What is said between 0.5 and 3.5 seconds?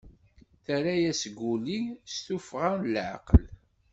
Terra-as Guli s tufɣa n laɛqel.